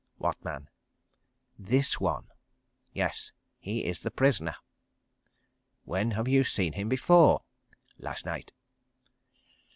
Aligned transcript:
"What 0.17 0.43
man?" 0.43 0.67
"This 1.59 1.99
one." 1.99 2.25
"Yes. 2.91 3.33
He 3.59 3.85
is 3.85 3.99
the 3.99 4.09
prisoner." 4.09 4.55
"When 5.85 6.09
have 6.17 6.27
you 6.27 6.43
seen 6.43 6.73
him 6.73 6.89
before?" 6.89 7.43
"Last 7.99 8.25
night." 8.25 8.51